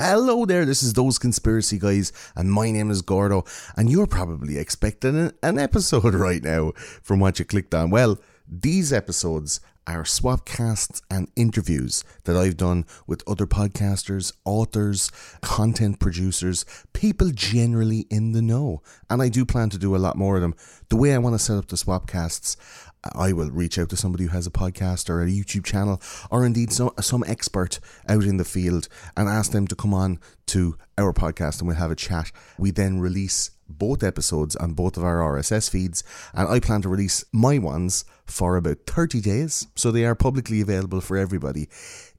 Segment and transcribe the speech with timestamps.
[0.00, 3.44] Hello there, this is Those Conspiracy Guys, and my name is Gordo,
[3.76, 6.70] and you're probably expecting an episode right now
[7.02, 7.90] from what you clicked on.
[7.90, 15.98] Well, these episodes are swapcasts and interviews that I've done with other podcasters, authors, content
[15.98, 18.82] producers, people generally in the know.
[19.10, 20.54] And I do plan to do a lot more of them.
[20.90, 22.56] The way I want to set up the swapcasts,
[23.14, 26.44] I will reach out to somebody who has a podcast or a YouTube channel, or
[26.44, 30.76] indeed some, some expert out in the field, and ask them to come on to
[30.96, 32.32] our podcast and we'll have a chat.
[32.58, 36.02] We then release both episodes on both of our RSS feeds,
[36.34, 40.60] and I plan to release my ones for about 30 days, so they are publicly
[40.60, 41.68] available for everybody.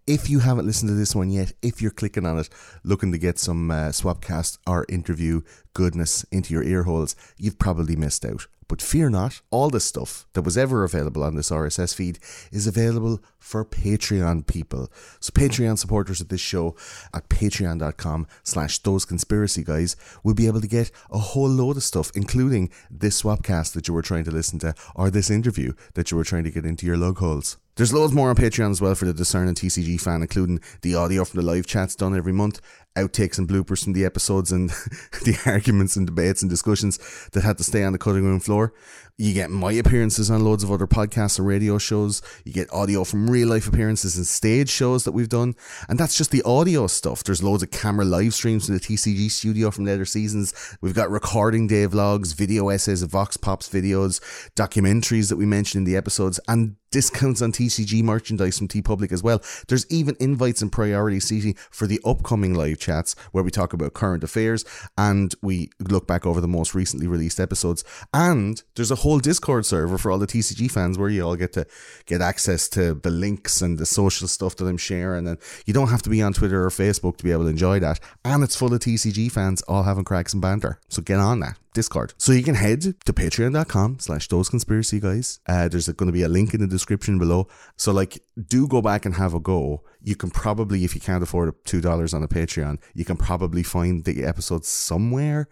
[0.08, 2.50] If you haven't listened to this one yet, if you're clicking on it,
[2.84, 5.42] looking to get some uh, Swapcast or interview
[5.74, 8.48] goodness into your ear holes, you've probably missed out.
[8.70, 12.20] But fear not, all the stuff that was ever available on this RSS feed
[12.52, 14.92] is available for Patreon people.
[15.20, 16.76] So Patreon supporters of this show
[17.12, 21.84] at patreon.com slash those conspiracy guys will be able to get a whole load of
[21.84, 26.12] stuff, including this swapcast that you were trying to listen to or this interview that
[26.12, 27.58] you were trying to get into your lug holes.
[27.76, 31.24] There's loads more on Patreon as well for the discerning TCG fan, including the audio
[31.24, 32.60] from the live chats done every month,
[33.04, 34.70] outtakes and bloopers from the episodes, and
[35.26, 37.00] the arguments and debates and discussions
[37.34, 38.74] that had to stay on the cutting room floor.
[39.20, 42.22] You get my appearances on loads of other podcasts and radio shows.
[42.46, 45.56] You get audio from real life appearances and stage shows that we've done.
[45.90, 47.26] And that's just the audio stuff.
[47.26, 50.54] There's loads of camera live streams from the TCG studio from the other seasons.
[50.80, 54.22] We've got recording day vlogs, video essays of Vox Pops videos,
[54.56, 59.12] documentaries that we mentioned in the episodes, and discounts on TCG merchandise from T TeePublic
[59.12, 59.42] as well.
[59.68, 63.94] There's even invites and priority seating for the upcoming live chats where we talk about
[63.94, 64.66] current affairs
[64.98, 67.84] and we look back over the most recently released episodes.
[68.14, 71.54] And there's a whole Discord server for all the TCG fans where you all get
[71.54, 71.66] to
[72.06, 75.28] get access to the links and the social stuff that I'm sharing.
[75.28, 77.80] And you don't have to be on Twitter or Facebook to be able to enjoy
[77.80, 78.00] that.
[78.26, 80.80] And it's full of TCG fans all having cracks and banter.
[80.90, 81.58] So get on that.
[81.80, 82.14] Discord.
[82.18, 85.40] So you can head to patreon.com slash those conspiracy guys.
[85.48, 87.48] Uh, there's going to be a link in the description below.
[87.78, 88.22] So like,
[88.54, 89.84] do go back and have a go.
[90.02, 94.04] You can probably, if you can't afford $2 on a Patreon, you can probably find
[94.04, 95.48] the episodes somewhere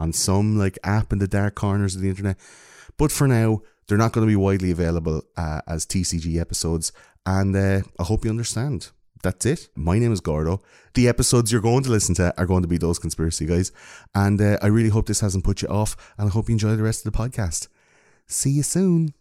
[0.00, 2.36] on some like app in the dark corners of the internet.
[2.96, 6.92] But for now, they're not going to be widely available uh, as TCG episodes.
[7.24, 8.90] And uh, I hope you understand
[9.22, 9.68] that's it.
[9.74, 10.60] My name is Gordo.
[10.94, 13.72] The episodes you're going to listen to are going to be those conspiracy guys.
[14.14, 15.96] And uh, I really hope this hasn't put you off.
[16.18, 17.68] And I hope you enjoy the rest of the podcast.
[18.26, 19.14] See you soon.